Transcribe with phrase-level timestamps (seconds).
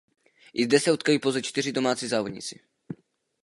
[0.53, 2.59] I zde se utkali pouze čtyři domácí závodníci.